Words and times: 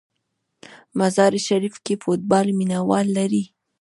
مزار 0.99 1.33
شریف 1.47 1.75
کې 1.85 1.93
فوټبال 2.03 2.47
مینه 2.57 2.79
وال 2.89 3.07
لري. 3.17 3.43